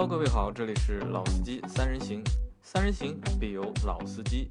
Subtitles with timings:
[0.00, 2.24] Hello，各位好，这里是老司机三人行，
[2.62, 4.50] 三人行必有老司机。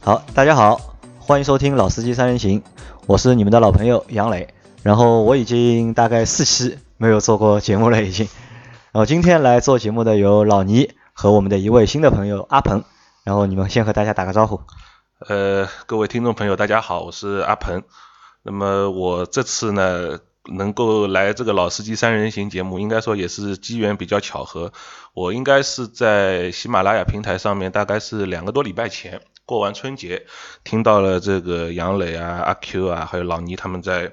[0.00, 0.80] 好，大家好，
[1.18, 2.62] 欢迎收听老司机三人行，
[3.08, 4.54] 我是你们的老朋友杨磊。
[4.84, 8.28] 然后我已经大概四期没有做过节目了，已经。
[8.92, 12.84] 然后今天来做节目的有老倪和我们的一位新的朋友阿鹏。
[13.24, 14.60] 然后你们先和大家打个招呼。
[15.28, 17.82] 呃，各位听众朋友，大家好，我是阿鹏。
[18.44, 20.20] 那么我这次呢，
[20.50, 24.72] 能够来这个老司机三人行节目，应该说也是机缘比较巧合。
[25.14, 30.26] 我应该是在喜马拉雅平台上面，大概是两个多礼拜前过完春节，
[30.64, 34.12] 听到了这个杨磊啊、阿 Q 啊，还有老倪他们在。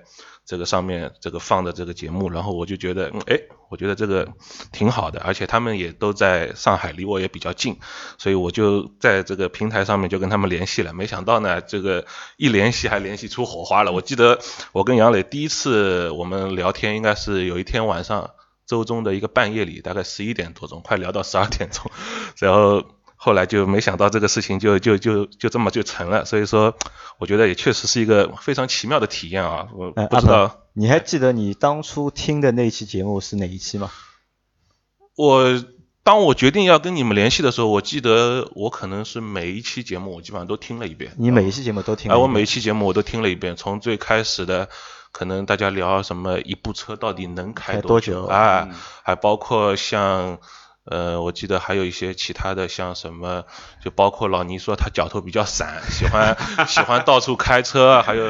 [0.50, 3.40] 这个上面这个放的这个节目，然后我就觉得，哎，
[3.70, 4.28] 我觉得这个
[4.72, 7.78] 挺好的，而且他们也都在上海，离我也比较近，
[8.18, 10.92] 所以我就在这个平台上面就跟他们联系了。
[10.92, 13.92] 没想到呢，这个一联系还联系出火花了。
[13.92, 14.40] 我记得
[14.72, 18.32] 我跟杨磊第一次我们聊天，应该是有一天晚上
[18.66, 21.92] 周中的一个半夜里，大概十一点多钟，快聊到十二点钟，
[22.40, 22.84] 然后。
[23.22, 26.74] 后来就没想到这个事情就就就就这么就成了，所以说
[27.18, 29.68] 我觉得也确实是一个非常奇妙的体验啊！
[29.74, 33.92] 我不知道你还记得你当初听的那期节目是哪一期吗？
[35.18, 35.62] 我
[36.02, 41.12] 当我决定要跟你们联系的时候，我记得我可能是每一期节目我基本上都听了一遍。
[41.18, 42.10] 你每一期节目都听？
[42.10, 44.70] 哎，我每一期节目我都听了一遍，从最开始的
[45.12, 48.70] 可能大家聊什么一部车到底能开多久啊，
[49.04, 50.40] 还包括像。
[50.86, 53.46] 呃，我记得还有一些其他的，像什么，
[53.84, 56.36] 就包括老倪说他脚头比较散，喜欢
[56.68, 58.26] 喜欢到处开车，还有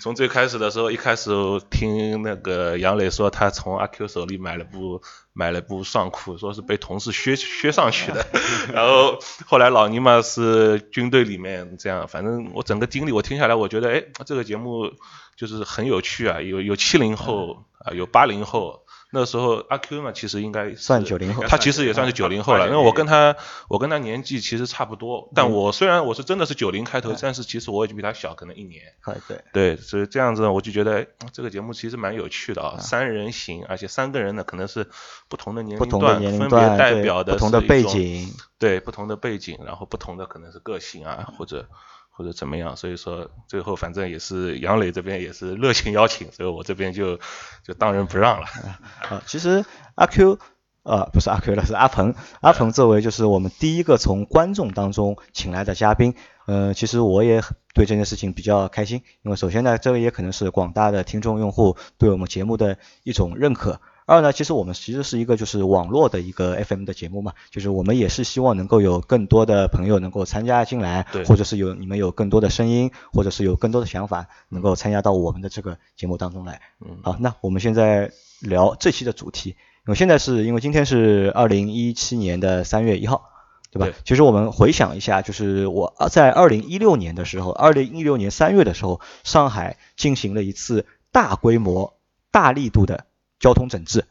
[0.00, 1.30] 从最开始的时候，一开始
[1.70, 8.24] 听那个杨磊说他从阿 Q 手里买了部买了部上裤，说是被同事削削上去的，
[8.72, 14.92] 然后后来老倪嘛是军队里面这样，反正我整个经历我听下来，我觉得哎这个节目
[15.36, 18.83] 就是很有趣啊，有有七零后啊，有八零后。
[19.14, 23.36] 那时候阿 Q 嘛，其实应该算九零后，他其实也算是九零后了，因为我跟他，
[23.68, 28.82] 我跟他年纪其实差不多，但我虽然我是真的是九零开头，但是其实我已经比他小可能一年。
[29.28, 34.88] 对对，所以这样子我就觉得这个节目其实蛮有趣的啊，三人行，而且三个人呢可能是
[35.28, 41.68] 不同的年龄段，分别代表的不同的背景，对不同的背景，然后不同的可能是个性啊或者。
[42.16, 47.18] 或者怎么样，所以说最后反正也是杨磊这边也是热情邀请，所以我这边就
[47.64, 48.46] 就当仁不让了。
[49.10, 49.64] 啊，其实
[49.96, 50.38] 阿 Q
[50.84, 52.14] 啊不是阿 Q 了，是阿鹏。
[52.40, 56.14] 阿鹏作为就是我们第一个从观众当中请来的嘉宾，
[56.46, 57.42] 呃，其实我也
[57.74, 63.80] 对这件事情比较开心，因为首先呢，这个也可能是广大的听众用户对我们节目的一种认可。
[64.06, 76.60] 二呢，其实我们其实是一个就是网络的一个 FM 的节目嘛，就是我们也是希望能够有更多的朋友能够参加进来，或者是有你们有更多的声音，或者是有更多的想法能够参加到我们的这个节目当中来。
[76.80, 79.56] 嗯，好，那我们现在聊这期的主题，因
[79.86, 83.30] 为现在是因为今天是二零一七年的三月一号，
[83.72, 83.96] 对吧？
[84.04, 91.94] 其实我们回想一下，就是我在二零一六年的时候，二零一六年三月的时候，上海进行了一次大规模、
[92.30, 93.06] 大力度的。
[93.44, 94.06] 交通整治，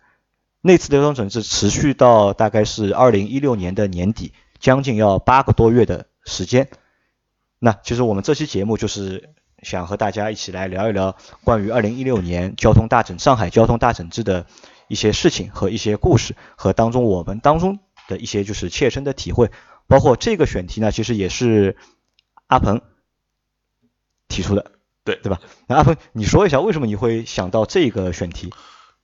[0.61, 6.69] 那次的交通整治持续到大概是二零一六年的年底，将近要八个多月的时间。
[7.57, 9.31] 那其实我们这期节目就是
[9.63, 14.45] 想和大家一起来聊一聊关于二零一六年交通大整上海交通大整治的
[14.87, 19.49] 一些事情和一些故事，和当中我们当中的一些就是切身的体会。
[19.87, 21.75] 包括这个选题呢，其实也是
[22.45, 22.81] 阿鹏
[24.27, 24.73] 提出的，
[25.03, 25.41] 对对吧？
[25.65, 28.53] 那阿鹏，你说一下为什么你会想到这个选题？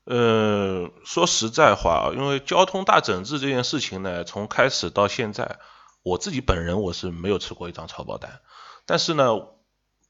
[0.10, 5.60] 呃，说实在话，因为交通大整治这件事情呢，从开始到现在，
[6.02, 8.42] 我自己本人我是没有吃过一张草包单。
[8.88, 9.40] 但是呢，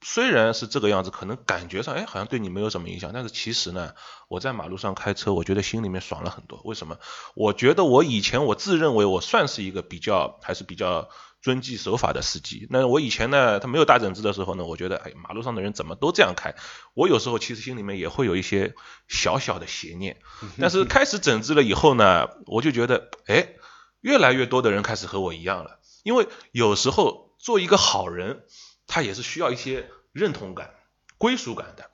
[0.01, 3.11] 虽然是这个样子，可能感觉上，哎，好像对你没有什么影响。
[3.13, 3.93] 但是其实呢，
[4.29, 6.61] 我在马路上开车，我觉得心里面爽了很多。
[6.63, 6.97] 为什么？
[7.35, 11.09] 我觉得我以前我自认为我算是一个比较还是比较。
[11.41, 12.67] 遵纪守法的司机。
[12.69, 16.55] 那我以前呢，他没有大整治的时候呢，我觉得，哎，马路上的人怎么都这样开？
[16.93, 18.75] 我有时候其实心里面也会有一些
[19.07, 20.17] 小小的邪念。
[20.59, 23.53] 但是开始整治了以后呢，我就觉得，哎，
[24.01, 25.79] 越来越多的人开始和我一样了。
[26.03, 28.43] 因为有时候做一个好人，
[28.87, 30.73] 他也是需要一些认同感、
[31.17, 31.89] 归属感的。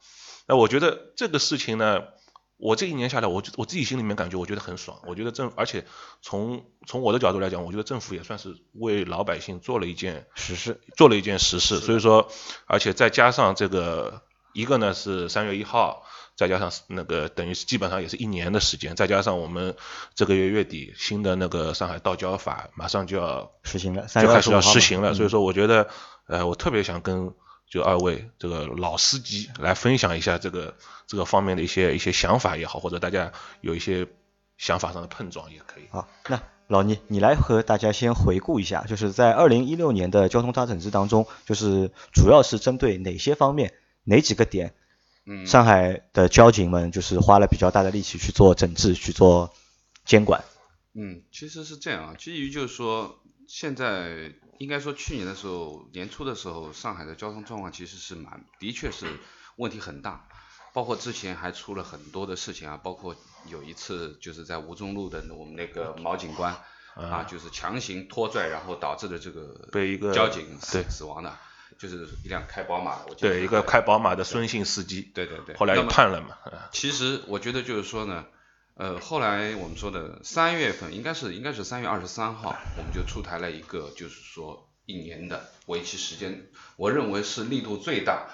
[0.47, 2.03] 那我觉得这个事情呢。
[2.57, 4.99] 我这一年下来，我我自己心里面感觉，我觉得很爽。
[5.05, 5.85] 我觉得政，而且
[6.21, 11.79] 从从我的角度来讲，我觉得政府也算是为老百姓做了一件实事，做了一件实事。
[11.79, 12.29] 所以说，
[12.65, 14.21] 而且再加上这个
[14.53, 16.03] 一个呢是三月一号，
[16.37, 19.75] 再加上那个等于是基本上也是一年的时间，再加上我们
[20.13, 25.13] 这个月月底新的那个上海道交法马上就要实行了，就开始要实行了。
[25.13, 25.89] 所以说，我觉得，
[26.27, 27.33] 呃，我特别想跟。
[27.75, 30.77] 就二位这个老司机来分享一下这个
[31.07, 34.07] 这个方面的一些一些想法也好，或者大家有一些
[34.57, 35.83] 想法上的碰撞也可以。
[35.89, 43.73] 好，那老倪，你来和大家先回顾一下，就是在二零一六年的交通大整治当中，就是主要是针对哪些方面、
[44.05, 44.73] 哪几个点，
[45.25, 49.53] 嗯，上海的交警们就是花了比较大的力气去做整治、去做
[50.05, 50.45] 监管。
[50.93, 59.05] 嗯，其实是这样啊，基于就是说，现在应该说去年的时候，年初的时候，上海的交通状况其实是蛮，的确是
[59.55, 60.27] 问题很大，
[60.73, 63.15] 包括之前还出了很多的事情啊，包括
[63.47, 66.55] 有一次就是在吴中路的我们那个毛警官
[66.95, 71.37] 啊，就是强行拖拽，然后导致的这个被一个交警死对死亡的，
[71.77, 76.37] 就是一辆开宝马对，一个开宝马的孙姓司机，对对对，后来判了嘛。
[76.45, 78.25] 嗯其实我觉得就是说呢，
[78.77, 88.27] 呃，后来我们说的三月份应该是应该是三月二十三号，我们就出台了一个就是说一年的为期时间，我认为是力度最大，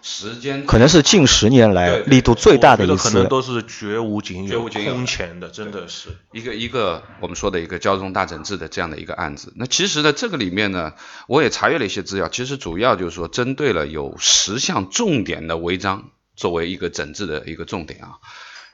[0.00, 3.28] 时间可能是近十年来力度最大的一我觉得可能次。
[3.28, 6.10] 都是绝无仅有、绝无仅有空前的，真的是。
[6.32, 9.52] 一个一个我们说的一个交通大整治的这样的一个案子。
[9.56, 10.94] 那其实呢，这个里面呢，
[11.26, 18.18] 我也查阅了一些资料，其实主要就是说针对了有十项重点的违章作为一个整治的一个重点啊。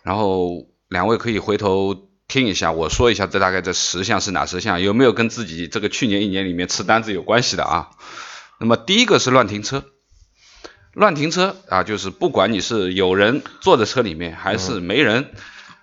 [0.02, 7.90] 然后两位可以回头听一下，我说一下这大概这十项是哪十项，有没有跟自己这个去年一年里面吃单子有关系的啊？
[8.60, 9.84] 那么第一个是乱停车。
[10.92, 15.32] 乱停车啊，就是不管你是有人坐在车里面，还是没人，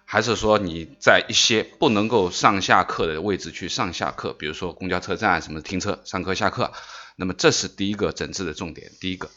[0.05, 6.71] 还是说你在一些不能够上下课的位置去上下课，比如说公交车站什么停车上课下课，
[7.17, 8.89] 那么这是第一个整治的重点。
[9.01, 9.29] 第一个，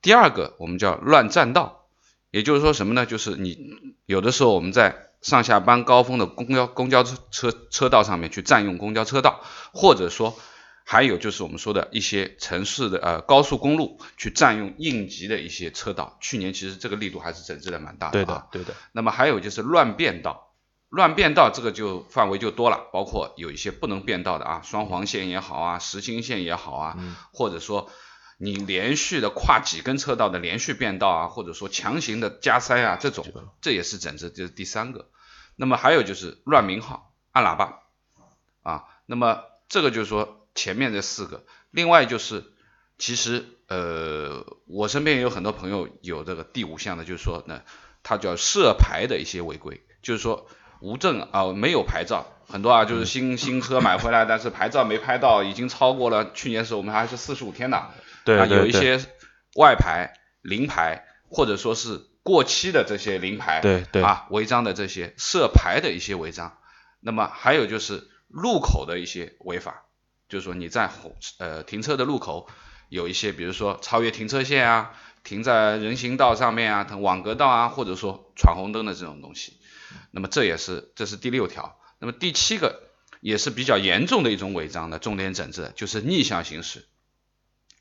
[0.00, 1.84] 第二个我们叫乱占道，
[2.30, 3.04] 也就是说什么呢？
[3.04, 3.58] 就是你
[4.06, 9.40] 有的时候我们在上下班高峰的公交公交车车车道上面去占用公交车道，
[9.72, 10.38] 或者说
[10.84, 18.22] 还有就是我们说的一些城市的呃高速公路去占用应急的一些车道，去年其实这个力度还是整治的蛮大的、啊。
[18.22, 18.74] 对的，对的。
[18.92, 20.54] 那么还有就是乱变道，
[20.88, 26.96] 乱变道这个就范围就多了，包括有一些不能变道的啊，双黄线也好啊，实心线也好啊，
[27.32, 27.90] 或者说
[28.38, 33.26] 你连续的跨几根车道的连续变道啊，或者说强行的加塞啊，这种
[33.60, 35.10] 这也是整治，这是第三个。
[35.56, 37.80] 那么还有就是乱鸣号、按喇叭。
[38.62, 42.44] 啊，那么这个就是说前面这四个，另外就是
[42.98, 47.62] 其实呃，我身边也有很多朋友有这个第五项的，就是说呢，
[48.02, 50.46] 他叫涉牌的一些违规，就是说
[50.80, 57.94] 无证啊、没有牌照，很多啊就是新 新车买回来，但是牌照没拍到，已经超过了去年时候我们还是四十五天的，啊，
[58.36, 59.00] 对对对有一些
[59.56, 64.02] 外牌、临牌或者说是过期的这些临牌，对对。
[64.02, 66.58] 啊，违章的这些涉牌的一些违章，
[67.00, 69.84] 那么还有就是路口的一些违法，
[70.28, 72.48] 就是说你在红呃停车的路口
[72.88, 74.92] 有一些，比如说超越停车线啊，
[75.24, 79.58] 停在人行道上面啊，等网格道啊，或者说闯红灯的这种东西，
[80.10, 82.90] 那么这也是这是第六条，那么第七个
[83.20, 86.86] 也是比较严重的一种违章的重点整治，就是逆向行驶，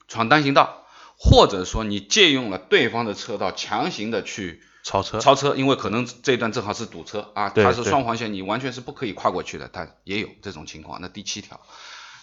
[0.08, 0.86] 闯单行道，
[1.18, 11.02] 或者说你借用了对方的车道强行的去超车，超车，因为可能这一段正好是堵车啊，它是双黄线，你完全是不可以跨过去的，它也有这种情况。
[11.02, 11.60] 那第七条，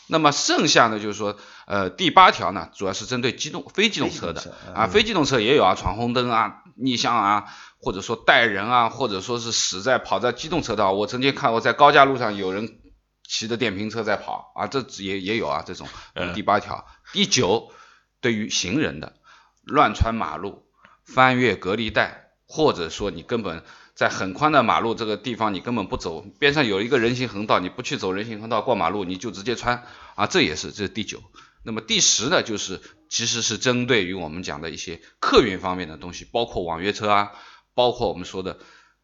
[0.06, 1.36] 那么剩下的就是说，
[1.66, 7.44] 呃，第八条呢，主要是针对机动非机动车的啊，非机动车也有啊，闯红灯啊、逆向啊，
[7.78, 10.92] 或者说带人啊，或者说是死在跑在机动车道。
[10.92, 12.78] 我曾经看过在高架路上有人
[13.26, 15.88] 骑着电瓶车在跑啊，这也也有啊这种。
[16.14, 17.72] 嗯第八条，第九，
[18.20, 19.16] 对于行人的
[19.62, 20.66] 乱穿马路、
[21.04, 23.64] 翻越隔离带，或者说你根本
[23.94, 31.22] 在很宽的马路这个地方你根本不走，边上有一个人行横道，你不去走人行横道过马路，你就直接穿啊，这也是这是第九。
[31.62, 37.32] 那么第十呢，就是其实是针对于我们讲的一些客运方面的东西，包括网约车啊，
[37.72, 38.58] 包括我们说的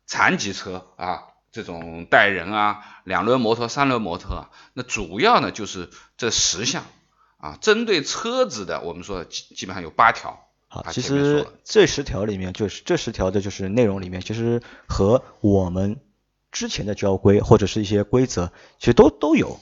[0.05, 6.85] 残疾车啊，这种带人啊，两轮摩托、三轮摩托啊，那主要呢就是这十项
[7.39, 10.47] 啊，针对车子的，我们说基基本上有八条。
[10.69, 16.01] 好，啊其实这十条里面，就是这十条的就是内容里面，其实和我们
[16.53, 19.59] 之前的交规或者是一些规则，其实都都有，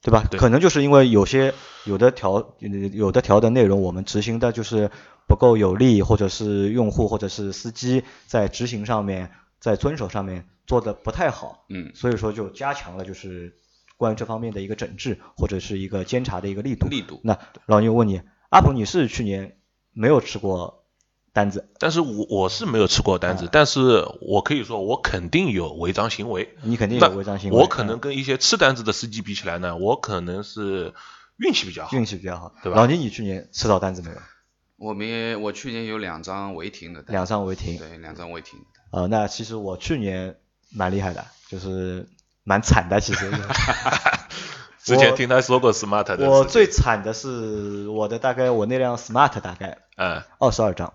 [0.00, 0.24] 对吧？
[0.30, 1.52] 对可能就是因为有些
[1.84, 4.92] 有的条有的条的内容我们执行的就是
[5.26, 13.56] 不够有力，或者是用户或者是司机在执行上面在遵守上面做的不太好，嗯，所以说就加强了就是
[13.96, 16.88] 关于这方面的一个整治或者是一个监察的一个力度。
[16.88, 19.58] 力度那老牛问你，阿鹏，你是去年
[19.92, 20.84] 没有吃过
[21.32, 26.56] 单子，但是我我是没有吃过单子，啊但是我可以说我肯定有违章行为。
[26.62, 27.58] 你肯定有违章行为。
[27.58, 30.92] 我可能嗯跟一些吃单子的司机比起来呢，我可能是
[31.38, 31.96] 运气比较好。
[31.96, 34.16] 运气比较好，对吧老牛，你去年吃到单子没有？
[34.76, 37.78] 我们我去年有两张违停的单，两张违停。
[37.78, 38.58] 对，两张违停
[38.90, 39.02] 啊。
[39.02, 40.36] 呃，那其实我去年
[40.74, 42.08] 蛮厉害的，就是
[42.44, 43.30] 蛮惨的，其实。
[44.82, 46.28] 之前听他说过 smart 的。
[46.28, 50.92] 我最惨的是我的大概我那辆 smart 大概，嗯，二十二张，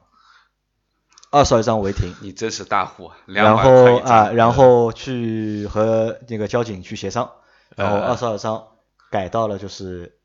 [1.31, 2.13] 二十二张违停。
[2.21, 3.11] 你真是大户。
[3.25, 7.31] 然后啊，然后去和那个交警去协商，
[7.77, 8.67] 然后二十二张
[9.09, 10.16] 改到了就是。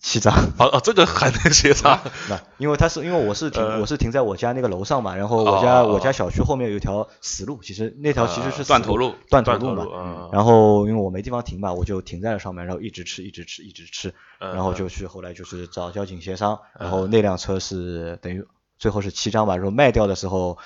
[0.00, 2.00] 七张哦哦，这个还能协商？
[2.30, 10.28] 那因为他是因为我是停我是停在我家那个楼上嘛，然后我家我家小区后面有一条死路，其实那条其实是断头路，断头路嘛。
[10.32, 18.44] 然后因为我没地方停嘛，我就停在了上面，然后一直吃一直吃一直吃，然后就去后来就是找交警协商，然后那辆车是等于
[18.78, 20.58] 最后是七张吧，然后卖掉的时候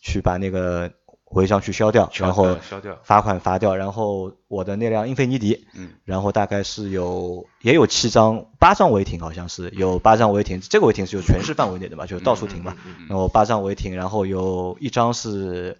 [0.00, 0.90] 去把那个。
[1.30, 2.56] 违章去消掉，然后
[3.02, 12.76] 罚款罚掉，然后我的那辆英菲尼迪，嗯，然后大概是有也有七张八张违停，好像是有八张违停，这个违停是就全市范围内的嘛，就是到处停嘛，
[13.08, 15.78] 然后八张违停，然后有一张是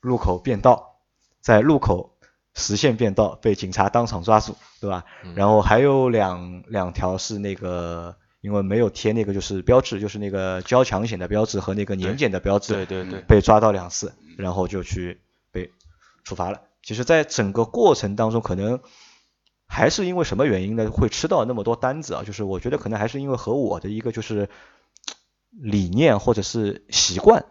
[0.00, 0.96] 路口变道，
[1.40, 2.16] 在路口
[2.54, 5.04] 实线变道被警察当场抓住，对吧？
[5.34, 8.16] 然后还有两两条是那个。
[8.44, 15.72] 因为没有贴那个就是标志，就是那个交强险的标志和那个年检的标志，对对对，被抓到两次，然后就去被
[16.24, 16.60] 处罚了。
[16.82, 18.80] 其实，在整个过程当中，可能
[19.66, 20.90] 还是因为什么原因呢？
[20.90, 22.22] 会吃到那么多单子啊？
[22.22, 24.50] 就是我觉得可能还是因为和我的一个就是
[25.50, 27.46] 理念或者是习惯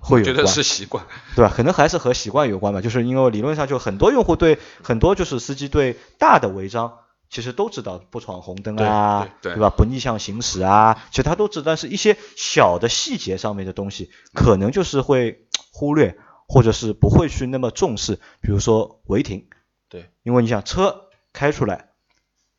[0.00, 1.04] 会有关，觉得是习惯，
[1.36, 1.52] 对吧？
[1.54, 2.80] 可能还是和习惯有关吧。
[2.80, 6.94] 就是因为理论上就很多用户对很多就是司机对大的违章。
[7.30, 9.70] 其实都知道不闯红灯啊，对吧？
[9.70, 16.18] 不逆向行驶啊，其实他都知道，但是一些小的细节上面的东西，可能就是会 忽略，
[16.48, 18.16] 或者是不会去那么重视。
[18.40, 19.46] 比如说违停，
[19.88, 21.90] 对，因为你想车开出来，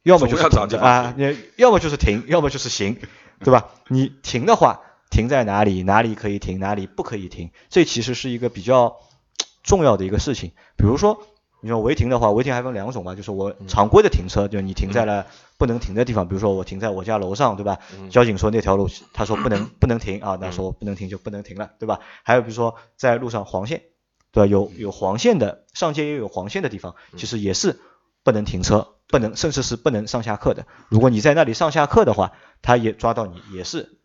[0.04, 2.98] 要么就是停啊，你要么就是停， 要么就是行，
[3.40, 3.72] 对吧？
[3.90, 5.84] 你停的话，停在哪里？
[5.84, 6.60] 哪里可以停？
[6.60, 7.52] 哪里不可以停？
[7.70, 8.96] 这其实是一个比较
[9.64, 10.54] 重要的一个事情。
[10.78, 11.22] 比如说。
[11.62, 15.28] 你说违停的话，违停还分两种嘛，就是我常规的停车，就你停在了
[15.58, 17.80] 不能停的地方，比如说我停在我家楼上，对吧？
[18.10, 22.00] 交警说那条路，他说不能 不能停啊，那说不能停就不能停了，对吧？
[22.24, 23.84] 还有比如说在路上黄线，
[24.32, 24.48] 对吧？
[24.48, 27.80] 有有黄线的上街也有黄线的地方，其实也是
[28.24, 30.66] 不能停车，不能甚至是不能上下客的。
[30.90, 34.00] 如果你在那里上下客的话，他也抓到你也是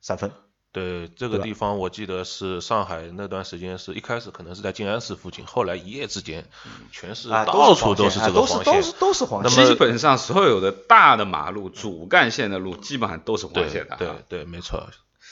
[0.00, 0.30] 三分。
[0.70, 6.46] 对这个地方，我记得是上海那段时间，是一开始可能是在静安寺附近，后来一夜之间，
[6.92, 9.66] 全是到处都是这个黄线，都是都是黄线。
[9.66, 13.96] 基本上所有的大的马路、主干线的路，基本上都是黄线的。
[13.96, 14.88] 对对，没错。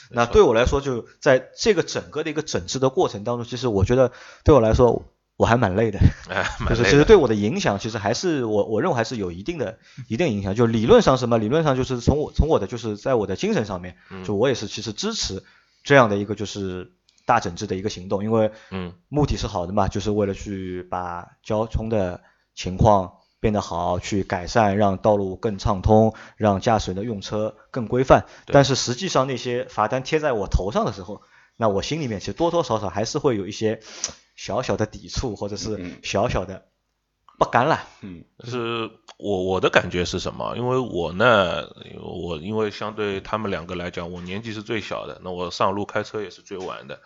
[0.09, 4.11] 那对我来说，就在这个整个的一个整治的过程当中，其实我觉得
[4.43, 5.03] 对我来说。
[5.37, 5.99] 我还蛮累的，
[6.67, 9.77] 就是其实对我的影响，其实还是我我认为还是有一定的
[10.07, 10.55] 一定影响。
[10.55, 11.37] 就理论上什么？
[11.37, 15.43] 理论上就是从我从我的就是在我的精神上面，就我也是其实支持
[15.83, 16.91] 这样的一个就是
[17.27, 22.21] 大整治的一个行动，因为嗯目的是好的嘛，就是为了去把交通的
[22.55, 28.25] 情况变得好，去改善，让道路更畅通，让驾驶员的用车更规范。
[28.47, 31.21] 但是实际上那些罚单贴在我头上的时候，
[31.57, 33.81] 那我心里面其实多多少少还是会有一些。
[34.37, 36.67] 小小的抵触，或者是小小的
[37.37, 37.83] 不甘了。
[37.99, 40.55] 嗯，就是我我的感觉是什么？
[40.55, 41.67] 因为我呢，
[42.01, 47.01] 我因为相对他们两个来讲，我年纪是最小的，那我上路开车也是最晚的。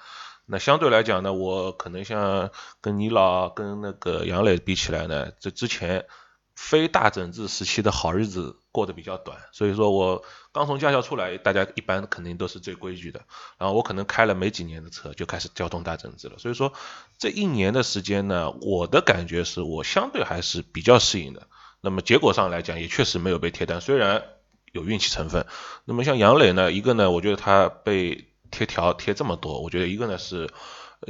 [0.46, 6.06] 那相对来讲呢，我可能像跟你老跟那个杨磊比起来呢，这之前。
[6.54, 13.22] 非大整治时期的好日子过得比较短，所以说我刚从驾校出来，大家一般肯定都是最规矩的。
[13.58, 16.38] 然后我可能开了没几年的车，就开始交通大整治了。
[16.38, 16.72] 所以说
[17.18, 21.48] 这一年的时间呢，我的感觉是我相对还是比较适应的。
[21.82, 24.24] 那么结果上来讲，也确实没有被贴单，虽然
[24.72, 25.46] 有运气成分。
[25.86, 30.50] 那么像杨磊呢，一个呢，我觉得他被贴条贴这么多，我觉得一个呢是。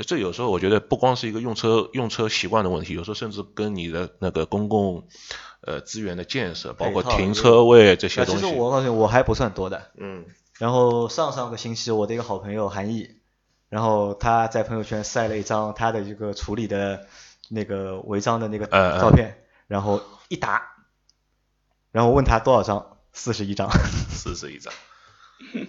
[0.07, 5.07] 这有时候我觉得不光是一个用车用车习惯的问题，有时候甚至跟你的那个公共
[5.61, 8.41] 呃资源的建设，包括停车位这些东西。
[8.41, 9.91] 其实我告诉你，我还不算多的。
[9.97, 10.25] 嗯。
[10.57, 13.15] 然后上上个星期，我的一个好朋友韩毅，
[13.67, 17.07] 然后他在朋友圈晒了一张他的一个处理的
[17.49, 20.61] 那个违章的那个照片，然后一打，
[21.91, 23.69] 然后问他多少张，四十一张。
[24.09, 24.71] 四十一张。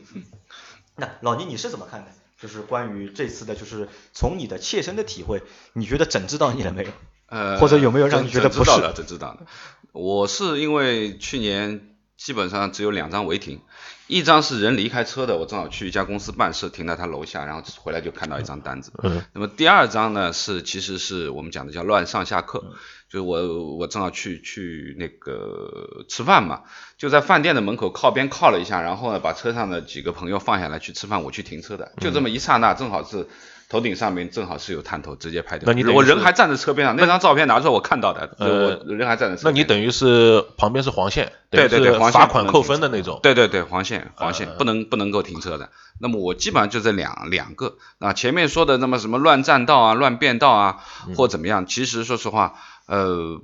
[0.97, 2.11] 那老倪你是怎么看的？
[2.43, 5.45] 就是关于这次的，就是从你的切身的体会，
[5.75, 6.91] 你觉得整治到你了没有？
[7.27, 8.71] 呃，或者有没有让你觉得不是？
[8.97, 9.47] 整治到了，
[9.93, 11.92] 我是因为去年
[12.25, 13.61] 基本上只有两张违停，
[14.07, 18.93] 一张是人离开车的，我正好去一家公司办事，停在他楼下，然后回来就看到一张单子。
[19.03, 19.23] 嗯。
[19.33, 22.65] 那么第二张呢，是其实是我们讲的叫乱上下客。
[23.09, 26.63] 就是我我正好去去那个吃饭嘛，
[26.97, 33.29] 就在饭店的门口靠边靠了一下，然后呢把车上的几个朋友放下来去吃饭，我去停车的，就这么一刹那，正好是
[33.73, 35.67] 头顶上面正好是有探头，直接拍掉。
[35.67, 39.45] 那你等于是我人还站在车边上，那张照片拿出来我看到的，呃我人还站在车边。
[39.45, 43.19] 那你等于是旁边是黄线，对对对，罚款扣分的那种。
[43.23, 45.71] 对对对，黄线黄线呃不能不能够停车的。
[45.99, 52.55] 那么我基本上就这两两个啊，前面说的那么什么乱占道啊、乱变道啊，嗯或怎么样，其实说实话，
[52.87, 53.41] 呃。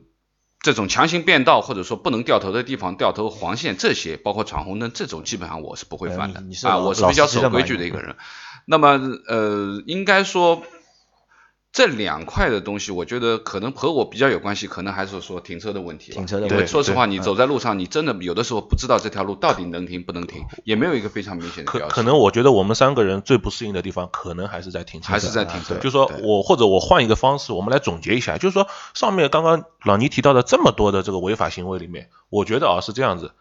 [0.61, 8.17] 这种强行变道或者说不能掉头的地方掉头黄线这些，包括闯红灯这种，基本上我是不会犯的啊，我是比较守规矩的一个人。
[8.71, 10.63] 那么呃，应该说
[11.73, 21.95] 这两块的东西，我觉得可能和我比较有关系，可能还是说停车的问题停车的问题为说实话，你走在路上，你真的有的时候不知道这条路到底能停不能停，也没有一个非常明显的可标识。
[21.95, 33.33] 可能我觉得我们三个人最不适应的地方，可能还是在停车，还是在停车就是说我或者我换一个方式，我们来总结一下，就是说上面刚刚老倪提到的这么多的这个违法行为里面，我觉得啊是这样子，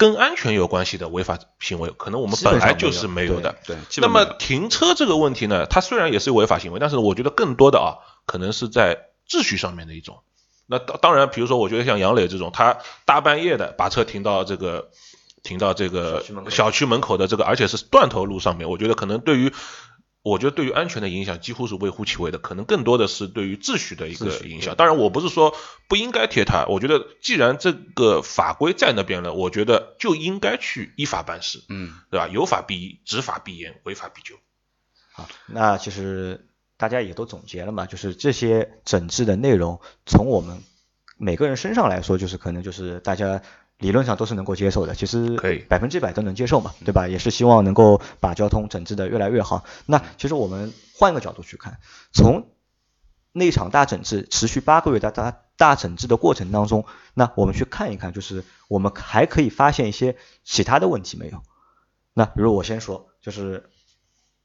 [0.00, 3.54] 跟安全有关系的违法行为，可能我们本来就是没有的。
[3.66, 10.20] 对，基那么停车这个问题呢，它虽然也是违法行为，但是我觉得更多的啊，可能是在秩序上面的一种。
[10.66, 14.88] 那当当然，比如说，我觉得像杨磊这种，他大半夜的把车停到这个
[15.42, 19.52] 停到这个小区门口的这个，而且是断头路上面，我觉得可能对于
[20.22, 24.76] 我觉得对于安全的影响几乎是微乎其微的，可能更多的是对于秩序的一个影响。
[24.76, 25.54] 当然，我不是说
[25.88, 32.28] 不应该贴它，我觉得既然这个法规在那边了，我觉得就应该去依法办事，嗯，对吧？
[32.28, 34.34] 有法必依，执法必严，违法必究。
[35.12, 36.46] 好，那其实
[36.76, 40.62] 大家也都总结了嘛，就是这些整治的内容，从我们
[41.16, 43.42] 每个人身上来说，就是可能就是大家
[43.80, 47.08] 理论上都是能够接受的，其实可以百分之百都能接受嘛，对吧？
[47.08, 49.64] 也是希望能够把交通整治的越来越好。
[49.86, 51.80] 那其实我们换个角度去看，
[52.12, 52.46] 从
[53.32, 56.84] 那场大整治持续八个月的大大整治的过程当中，
[57.14, 61.42] 那我们去看一看，就是我们还可以发现一些其他的问题没有？
[62.12, 63.70] 那比如我先说，就是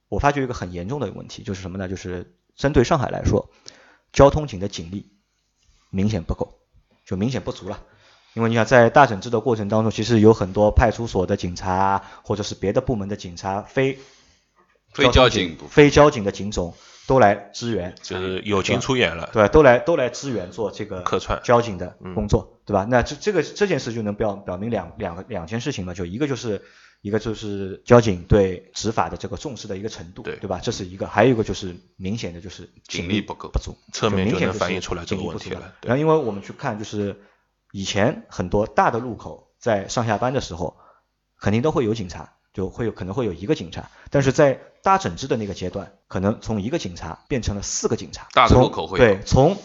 [0.07, 1.89] 我发觉一个很严重的问题，就是什么呢？
[1.89, 3.50] 就是针对上海来说，
[4.13, 5.11] 交通警的警力
[5.89, 6.59] 明显不够，
[7.05, 7.83] 就明显不足了。
[8.35, 13.98] 因为你想，在大整治的过程当中，其实有很多派出所的警察，或者是别的部门的警察，非
[14.93, 16.74] 非交交警非交警的警种
[17.07, 19.48] 都来支援，就是友情出演了，对吧？
[19.48, 22.85] 都来都来支援做这个客串交警的嗯工作，对吧？
[22.89, 26.61] 那这这个这件事就能表表明两两个两件事情嘛，就一个就是
[27.01, 30.59] 一个就是交警对执法的这个重视的一个程度，对对吧？
[30.61, 37.15] 这是一个，还有一个就是明显的就是警力不够不足，侧面就能明显反映出来这个问题了对然后因为我们去看，就是
[37.75, 40.77] 以前很多大的路口在上下班的时候，
[41.38, 49.57] 肯定都会有警察，就会有可能会有一个警察，但是在大整治的那个阶段，可能从一个警察变成了四个警察，大路口会对，从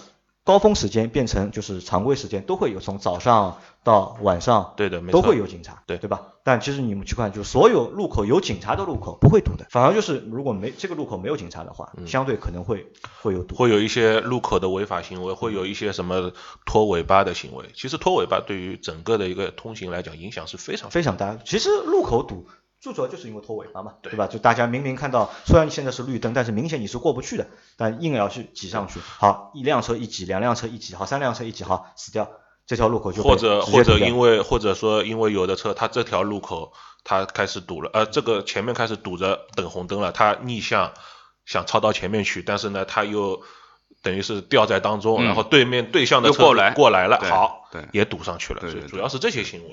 [0.44, 6.22] 高峰时间变成就是常规时间都会有，从早上到晚上，对的没都会有警察，对对吧？
[6.42, 13.54] 但其实你们去看，就所有路口有警察的路口不会堵的，反而就是如果没这个路口没有警察的话，相对可能会会有堵。
[13.54, 16.32] 嗯会有一些路口的违法行为，会有一些什么
[16.64, 17.66] 拖尾巴的行为。
[17.74, 21.38] 其实拖尾巴对于整个的一个通行来讲，影响是非常非常大。
[21.44, 22.46] 其实路口堵
[22.80, 24.26] 最主要就是因为拖尾巴嘛，对对吧？
[24.26, 29.00] 就大家明明看到，虽然现在是绿灯，但是明显你是过不去的，但硬要去挤上去。
[29.00, 32.30] 好，一辆车一挤，两辆车一挤，好，三辆车一挤，好，死掉。
[32.66, 40.92] 这条路口就或者或者因为或者说因为有的车它这条路口它开始堵了，呃，这个前面开始堵着等红灯了，它逆向
[41.44, 43.42] 想超到前面去，但是呢，它又
[44.02, 49.70] 等于是掉在当中，嗯然后对面对向的车过来过来了，好，对也堵上去了，对对对所以主要是这些行为。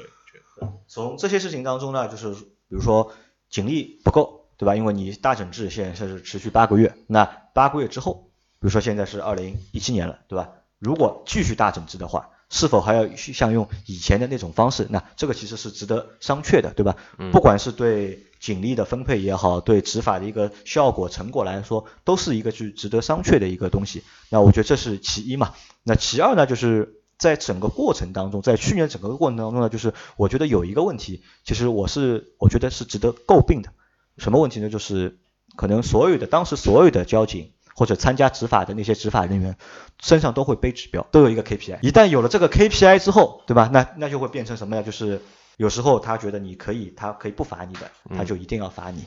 [0.88, 2.36] 从这些事情当中呢，就是
[2.70, 3.14] 比如说
[3.50, 4.76] 警力不够，对吧？
[4.76, 10.50] 因为你大整治现在是持续八个月，那八个月之后，比如说现在是二零一七年了，对吧？
[10.80, 14.88] 如果继续大整治的话，是否还要去像用以前的那种方式？
[14.90, 16.96] 那这个其实是值得商榷的，对吧？
[17.18, 24.04] 嗯不管是对警力的分配也好，对执法的一个效果成果来说，都是一个去值得商榷的一个东西。
[24.30, 25.54] 那我觉得这是其一嘛。
[25.84, 33.70] 那其二呢，就是在整个过程当中，在去年整个过程当中呢，就是我觉得有一个问题，其实我是我觉得是值得诟病的。
[34.18, 34.70] 什么问题呢？
[34.70, 35.20] 就是
[35.56, 39.56] 可能所有的当时所有的交警或者参加执法的那些执法人员
[40.02, 41.80] 身上都会背指标，都有一个 KPI。
[41.82, 43.70] 一旦有了这个 KPI 之后，对吧？
[43.72, 44.84] 那那就会变成什么呢？
[44.84, 45.22] 就是
[45.58, 49.02] 有时候他觉得你可以，他可以不罚你的，他就一定要罚你。
[49.02, 49.06] 嗯，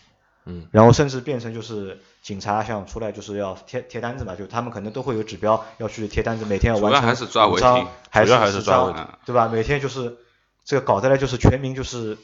[0.72, 9.48] 然后甚至变成就是警察想出来就是要贴贴单子嘛，就他们可能都会有指标要去贴单子，每天要完成主要还是抓违五张停还是还是抓违停对吧？
[9.48, 10.16] 每天就是
[10.64, 12.18] 这个搞得来就是全民就是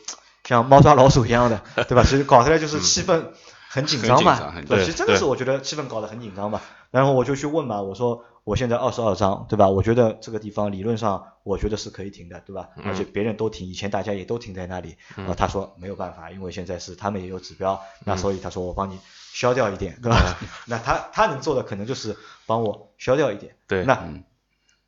[0.45, 2.03] 像猫抓老鼠一样的，对吧？
[2.05, 3.25] 其实搞得来就是气氛
[3.69, 6.61] 很紧张嘛对其实真的是我觉得气氛搞得很紧张嘛。
[6.91, 9.69] 然后我就去问嘛，我说我现在二十二章，对吧？
[9.69, 12.69] 我觉得这个地方理论上我觉得是可以停的，对吧？
[12.85, 14.97] 而且别人都停，以前大家也都停在那里。
[15.17, 19.01] 啊，他说没有办法，因为现在是他们也有指标，那所以他说我帮你
[19.33, 20.37] 消掉一点，对吧？
[20.69, 23.57] 那他他能做的可能就是帮我消掉一点。
[23.67, 24.09] 对，那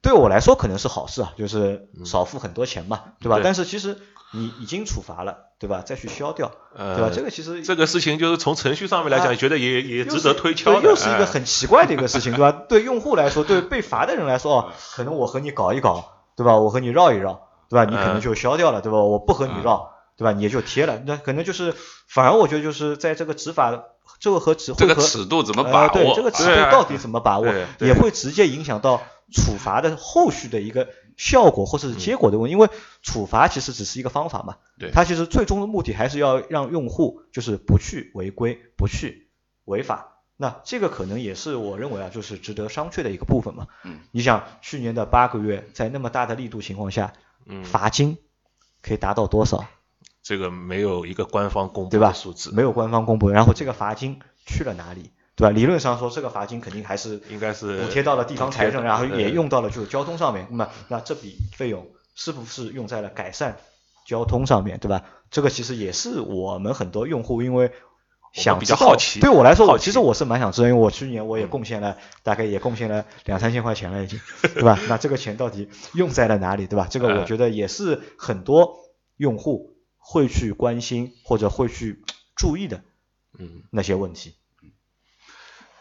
[0.01, 3.41] 对我来说可能是好事啊，就是少付很多钱嘛，对吧？
[3.43, 3.99] 但是其实
[4.33, 5.83] 你已经处罚了，对吧？
[5.85, 7.11] 再去消掉，对吧？
[7.15, 10.83] 这个其实这个事情就是从程序上面来讲，觉得也也值得推敲的。
[10.83, 12.53] 又是一个很奇怪的一个事情，对吧？
[12.69, 16.57] 对用户来说，对被罚的人来说，哦，可能我和你搞一搞，对吧？
[16.59, 17.85] 我和你绕一绕，对吧？
[17.85, 18.99] 你可能就消掉了，对吧？
[18.99, 20.33] 我不和你绕，对吧？
[20.33, 21.01] 你也就贴了。
[21.07, 21.75] 那可能就是
[22.07, 23.85] 反而我觉得就是在这个执法，
[24.21, 25.89] 这个和指这个尺度怎么把握？
[25.89, 27.47] 对这个尺度到底怎么把握，
[27.81, 29.01] 也会直接影响到。
[29.31, 30.89] 处罚的后续的一个
[31.19, 32.71] 效果或者是结果的问题，因为
[33.03, 39.29] 处罚其实只是一个方法嘛，对，它其实最终的目的还是要让用户就是不去违规、不去
[39.67, 40.15] 违法。
[40.37, 43.67] 那这个可能也是我认为啊，就是值得商榷的一个部分嘛。
[43.85, 47.13] 嗯，你想去年的八个月，在那么大的力度情况下，
[47.45, 48.17] 嗯，罚金
[48.81, 49.67] 可以达到多少？
[50.23, 53.29] 这个没有一个官方公布的数字，没有官方公布。
[53.31, 55.11] 然后这个罚金去了哪里？
[55.39, 55.51] 对吧？
[55.51, 60.47] 理论上说，这个罚金肯定还是应该是补贴到了地方财政，然后也用到了就是交通上面。
[60.51, 63.57] 那么，那这笔费用是不是用在了改善
[64.05, 64.79] 交通上面？
[64.81, 65.05] 对吧？
[65.31, 67.71] 这个其实也是我们很多用户因为
[68.33, 69.21] 想比较好奇。
[69.21, 74.21] 对我来说，我其实我是蛮想知道，因为我去年我也贡献了大概也贡献了两三千块钱了，已经，
[74.55, 74.79] 对吧？
[74.89, 76.67] 那这个钱到底用在了哪里？
[76.67, 76.89] 对吧？
[76.91, 78.79] 这个我觉得也是很多
[79.17, 82.03] 用户会去关心或者会去
[82.35, 82.81] 注意的，
[83.39, 84.35] 嗯，那些问题。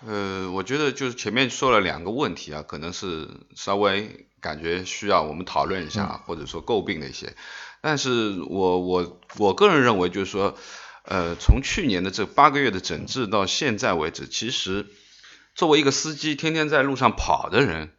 [0.06, 7.36] 呃，我觉得就是前面说了两个问题啊，可能是稍微感觉需要我们讨论一下，或者说诟病的一些。
[7.82, 10.56] 但是我我我个人认为，就是说，
[11.04, 14.86] 呃，从去年的这八个月的整治到现在为止，其实
[15.56, 17.90] 作为一个司机，天天在路上跑的人，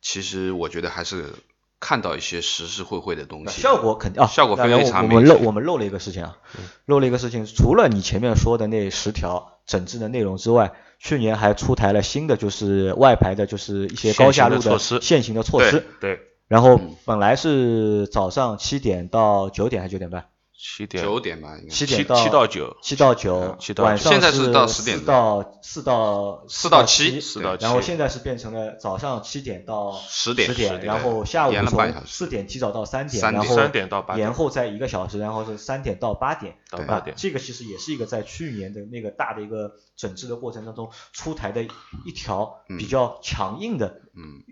[0.00, 1.34] 其实我觉得还是
[1.80, 3.60] 看到一些实实惠惠的东西。
[3.60, 5.18] 效果肯定啊，效果非常明显。
[5.18, 6.38] 我们漏我们漏了一个事情啊，
[6.86, 10.72] 漏了一个事情，除了你前面说的那十条整治的内容之外。
[11.02, 15.84] 去年还出台了新的，就是外牌的，就是一些高架路的限行的措施。
[16.00, 16.20] 对。
[16.46, 20.26] 然后本来是早上七点到九点还是九点半？
[20.62, 21.02] 七点。
[21.02, 21.74] 九点吧，应该。
[21.74, 41.64] 七点到七到九，七到九，晚上现在是到十点四到四到四到七，四到七，然后现在是变成了早上七点到十点，十点，然后下午从四点提早到三点，然后三点到八点，延后在一个小时，然后是三点到八点，到八点，这个其实也是一个在去年的那个大的一个整治的过程当中出台的
[42.04, 44.00] 一条比较强硬的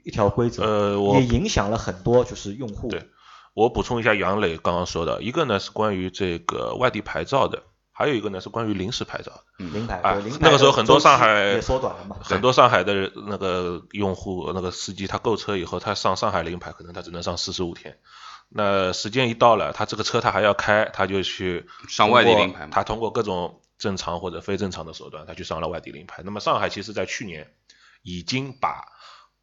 [0.05, 2.88] 一条规则，呃，也影响了很多就是用户。
[2.88, 3.07] 对。
[3.52, 9.64] 我补充一下杨磊刚刚说的，一个呢是关于这个外地牌照的，还有一个呢是关于临时牌照的。
[9.72, 17.98] 临牌啊，那个时候很多上海也缩短了嘛，很多上海的那个用户那个司机他购车以后，他上上海临牌可能他只能上四十五天，
[18.48, 26.22] 那时间一到了，他这个车他还要开，他就去上外地临牌，他通过各种正常或者非正常的手段，他去上了外地临牌。
[26.24, 27.52] 那么上海其实在去年
[28.02, 28.86] 已经把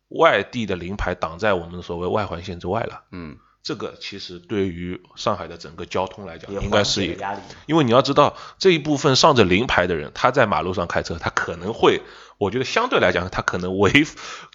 [0.08, 3.04] 外地的临牌挡在我们所谓外环线之外了。
[3.12, 3.38] 嗯。
[3.68, 7.42] 这个其实对于上海的整个交通来讲，应该是压力。
[7.66, 12.02] 因为你要知道，这一部分上着临牌的人，他在马路上开车，他可能会，
[12.38, 13.92] 我觉得相对来讲，他可能违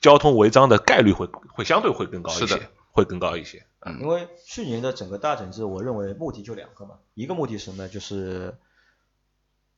[0.01, 3.67] 交通违章的概率会会相对会更高一些，会更高一些。
[3.81, 7.91] 嗯，因为去年的整个大整治，我认为目的就两个嘛，一个目的是什么呢？
[7.91, 8.57] 就是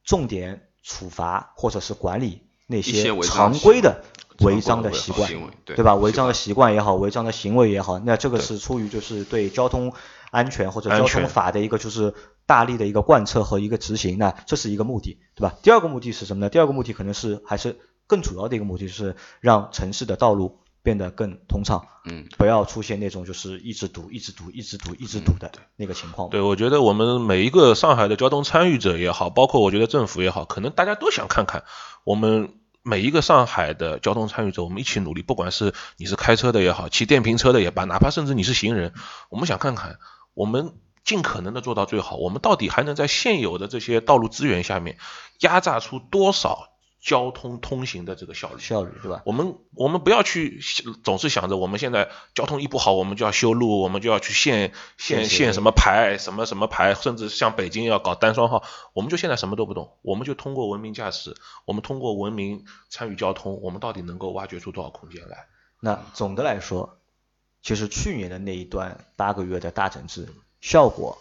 [0.05, 4.05] 重点处罚或者是管理那些常规的。
[4.41, 5.31] 违章的习惯，
[5.65, 5.95] 对吧？
[5.95, 9.93] 违章的习惯也好，违章的行为也好，那这个是出于就是对交通
[10.31, 12.13] 安全或者交通法的一个就是
[12.45, 15.55] 大力的一个贯彻和一个执行，那这是一个目的，对吧？
[15.63, 16.51] 第二个目的是什么呢？
[16.51, 26.29] 第二个目的可能是还是更主要的一个目的是让城市的道路变得更通畅，嗯，不要出现那种就是一直堵、一直堵、一直堵、一直堵的那个情况。
[26.31, 31.63] 对，我觉得我们每一个上海的交通参与者也好，包括我觉得政府也好，可能大家都想看看
[32.03, 32.55] 我们。
[32.87, 38.93] 每一个上海的交通参与者，我们一起努力，不管是你是开车的也好，骑电瓶车的也罢，哪怕甚至你是行人，
[39.31, 39.99] 我们想看看，
[40.35, 44.99] 我们尽可能的做到最好，我们到底还能在现有的这些道路资源下面
[45.41, 46.74] 压榨出多少？
[47.05, 49.21] 交通通行的这个效率，效率是吧？
[49.27, 50.59] 我们我们不要去
[51.05, 58.65] 总是想着我们现在交通一不好，我们就要修路，我们就要去限限限什么牌，什么什么牌，甚至像北京要搞单双号，
[58.95, 61.37] 我们就现在什么都不懂，我们就通过文明驾驶，
[61.67, 65.47] 我们通过文明参与交通，我们到底能够挖掘出多少空间来？
[65.81, 66.97] 那总的来说，
[67.61, 70.27] 其实去年的那一段八个月的大整治
[70.63, 71.19] 效果。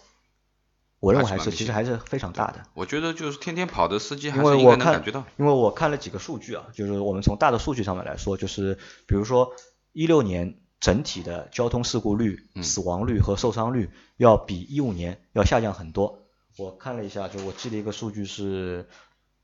[1.04, 2.64] 我认为还是其实还是非常大的。
[2.74, 5.26] 我觉得就是天天跑的司机还是应该能感觉到。
[5.36, 9.52] 因为我看了几个数据啊，就是我们从大的数据上面来说，就是比如说
[9.92, 16.20] 一六年整体的交通事故率、嗯死亡率和受伤率要比一五年要下降很多。
[16.58, 18.88] 我看了一下，就我记得一个数据是，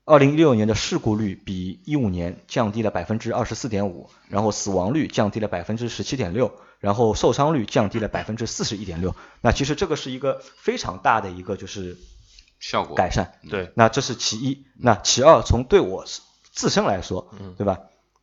[0.06, 9.14] 二零一六年的事故率比一五年降低了百分之二十四点五，然后死亡率降低了百分之十七点六，然后受伤率降低了百分之四十一点六。
[9.40, 11.96] 那其实这个是一个非常大的一个就是
[12.58, 13.38] 效果改善。
[13.48, 14.66] 对，那这是其一。
[14.76, 16.04] 那其二，从对我
[16.52, 17.78] 自身来说，嗯对吧？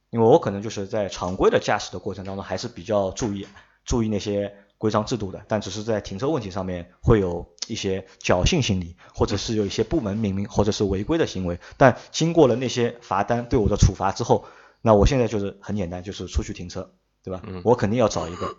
[0.09, 3.47] 因为我可能就是在常规的驾驶的过程当中，还是比较注意
[3.85, 11.59] 注意那些规章制度的，但只是在停车问题上面会有一些侥幸心理，或者是有一些不文明明或者是违规的行为。
[11.75, 14.45] 但经过了那些罚单对我的处罚之后，
[14.81, 16.91] 那我现在就是很简单，就是出去停车，
[17.27, 17.41] 对吧？
[17.45, 18.55] 嗯我肯定要找一个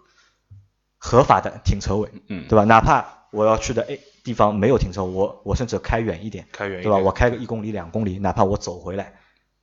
[0.99, 2.65] 合法的停车位，嗯对吧？
[2.65, 9.15] 哪怕我要去的 A 地方没有停车，我我甚至开远一点，开远一点我开个一公里、两公里，哪怕我走回来，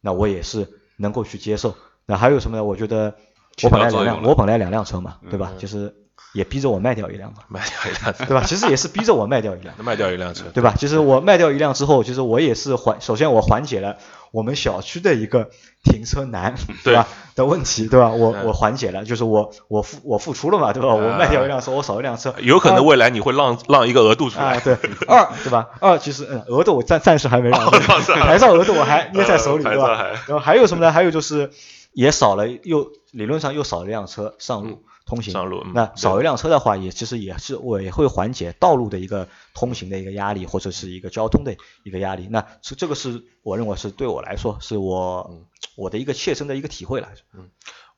[0.01, 1.75] 那我也是能够去接受。
[2.07, 2.63] 那还有什么呢？
[2.63, 3.15] 我觉得
[3.63, 5.51] 我本来两辆，我本来两辆车嘛，对吧？
[5.53, 5.93] 嗯就是
[6.33, 8.43] 也逼着我卖掉一辆嘛， 卖掉一辆， 对吧？
[8.45, 10.73] 其实也是逼着我卖掉一辆， 卖掉一辆车，对吧？
[10.77, 13.97] 其实我卖掉一辆之后，其实我也是缓，首先我缓解了
[14.35, 15.49] 我们小区的一个
[15.81, 17.07] 停车难， 对吧？
[17.35, 18.09] 的问题，对吧？
[18.11, 20.89] 我嗯我缓解了，就是我我付我付出了嘛，对吧？
[20.93, 24.73] 我卖掉一辆车，我少一辆车，有可啊能未来你会让让一个额度出啊，来，对，
[25.07, 25.67] 二对吧？
[25.79, 27.71] 二其实嗯，额度我暂暂时还没让，
[28.19, 30.11] 牌照额度我还捏在手里，对吧？
[30.27, 30.91] 然后还有什么呢？
[30.91, 31.51] 还有就是
[31.93, 35.33] 也少了，又理论上又少了一辆车上路通行。
[35.33, 42.27] 上路嗯那少一辆车的话，也其实也是我也会缓解道路的一个通行的一个压力，或者是一个交通的一个压力。
[42.29, 45.45] 那这这个是我认为是对我来说是我嗯。
[45.75, 47.49] 我的一个切身的一个体会来嗯。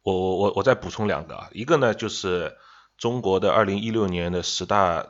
[0.02, 2.56] 我我我我再补充两个啊，一个呢就是
[2.98, 5.06] 中国的二零一六年的十大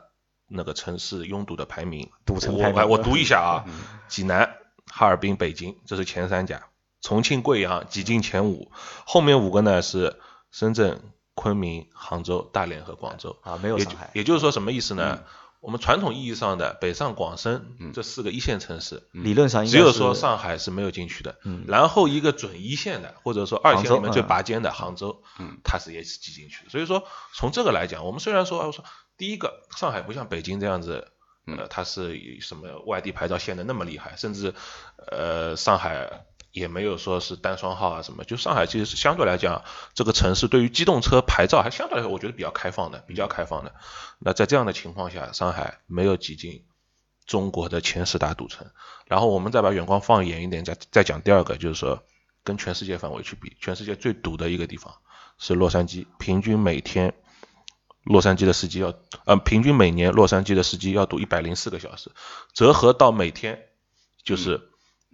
[0.48, 2.82] 那个城市拥堵的排名，堵城排名。
[2.82, 3.74] 我我我读一下啊， 嗯。
[4.08, 4.56] 济南、
[4.86, 6.66] 哈尔滨、北京，这是前三甲，
[7.00, 8.70] 重庆、贵阳挤进前五，
[9.06, 10.16] 后面五个呢是
[10.50, 11.00] 深圳、
[11.38, 13.36] 昆明、杭州、大连和广州。
[13.42, 15.20] 啊，没有上海，也就是说什么意思呢？
[15.20, 15.24] 嗯。
[15.60, 21.64] 我们传统意义上的北上广深嗯这四个一线城市，理论上应只有说上海是没有进去的，嗯。
[21.66, 24.28] 然后一个准一线的，或者说二线里面最嗯。
[24.28, 25.58] 拔尖的杭州，嗯。
[25.64, 26.70] 它是也是挤进去的。
[26.70, 27.02] 所以说
[27.34, 28.84] 从这个来讲，我们虽然说，我说
[29.16, 31.08] 第一个上海不像北京这样子，
[31.46, 34.54] 呃，它是以什么外地牌照限的那么厉害，甚至
[35.10, 36.24] 呃上海
[36.58, 39.62] 也没有说是单双号啊什么，就上海其实是相对来讲，
[39.94, 43.74] 这个城市对于机动车牌照还相对来说我觉得比较开放的，比较开放的。
[44.18, 46.64] 那在这样的情况下，上海没有挤进
[47.26, 48.66] 中国的前十大堵城。
[49.06, 52.02] 然后我们再把眼光放远一点，再再讲第二个，就是说
[52.44, 54.94] 跟全世界范围去比，全世界最堵的一个地方
[55.38, 57.14] 是洛杉矶，平均每天
[58.02, 58.92] 洛杉矶的司机要，
[59.24, 62.10] 呃，平均每年洛杉矶的司机要堵一百零四个小时，
[62.52, 63.66] 折合到每天
[64.22, 64.67] 就是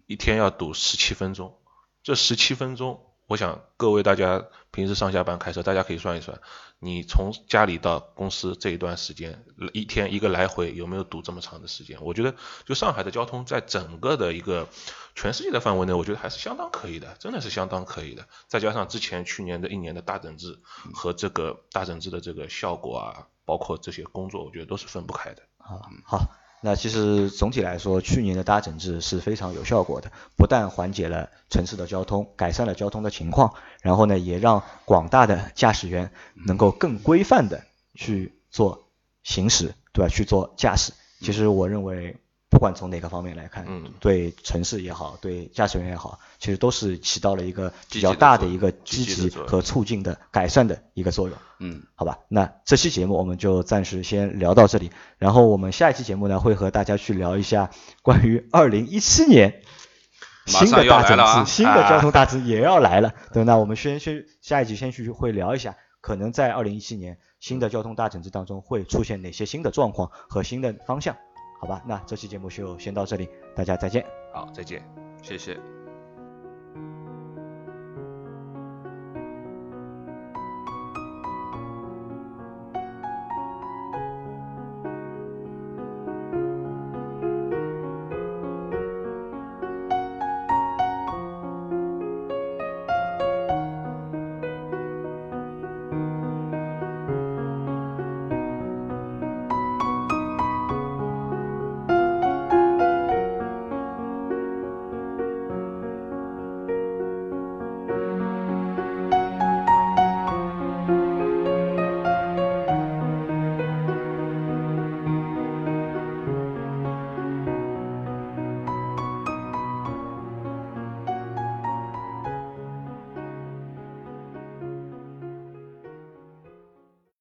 [0.07, 1.59] 一天要堵十七分钟。
[2.03, 6.39] 这十七分钟，我想各位大家平时上下班开车，大家可以算一算，
[6.79, 11.99] 你从家里到公司这一段时间，一天一个来回有没有堵这么长的时间？
[12.03, 12.35] 我觉得，
[12.67, 14.69] 就上海的交通在整个的一个
[15.15, 18.29] 全世界的范围内，我觉得还是相当可以的，真的是相当可以的。
[18.49, 20.59] 再加上之前去年的一年的大整治
[20.93, 25.43] 和这个大整治的这个效果啊，包括这些工作，我觉得都是分不开的。
[25.57, 26.19] 啊，好，
[26.67, 36.11] 那其实总体来说，去年的大整治是非常有效果的，不但缓解了城市的交通，改善了交通的情况，然后呢，也让广大的驾驶员
[36.47, 38.89] 能够更规范的去做
[39.23, 40.09] 行驶，对吧？
[40.09, 40.95] 去做驾驶。
[41.21, 42.17] 其实我认为，
[42.55, 43.93] 不管从哪个方面来看，嗯。
[43.99, 51.37] 对城市也好，对驾驶员也好，其实都是起到了一个比较大的一个积极和促进的改善的一个作用。
[51.59, 57.71] 嗯，好吧，那这期节目我们就暂时先聊到这里，然后我们下一期节目呢会和大家去聊一下
[58.03, 59.61] 关于二零一七年
[60.47, 61.43] 新的大整治、啊。
[61.47, 71.17] 新的交通大治也要来了，对，那我们先去下一集先去会聊一下，可能在二零一七年新的交通大整治当中会出现哪些新的状况和新的方向，
[71.59, 74.05] 好吧，那这期节目就先到这里，大家再见。
[74.33, 74.83] 好，再见。
[75.23, 75.59] 谢谢。